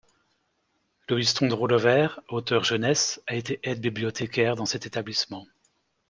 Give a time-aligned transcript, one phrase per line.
[1.09, 5.45] Louise Tondreau-Levert, auteure-jeunesse, a été aide-bibliothécaire dans cet établissement.